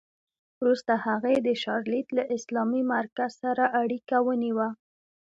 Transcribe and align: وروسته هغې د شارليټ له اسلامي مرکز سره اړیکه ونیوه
وروسته 0.59 0.93
هغې 1.05 1.35
د 1.47 1.49
شارليټ 1.63 2.07
له 2.17 2.23
اسلامي 2.37 2.81
مرکز 2.93 3.31
سره 3.43 3.63
اړیکه 3.81 4.17
ونیوه 4.27 4.69